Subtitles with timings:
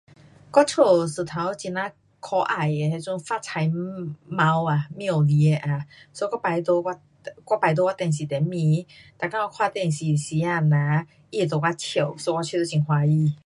[0.53, 6.97] 我家有一只很呀可爱的那种发财嚒，猫啊，猫来的啊，so 我摆在我，um
[7.45, 8.83] 我摆在我电视上面，
[9.21, 12.17] 每天看电视时间呐，它会对我笑。
[12.17, 13.35] so 我觉得很欢喜。